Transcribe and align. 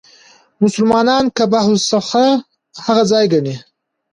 مسلمانان 0.63 1.23
قبه 1.37 1.63
الصخره 1.75 2.31
هغه 2.85 3.03
ځای 3.11 3.25
ګڼي. 3.33 3.55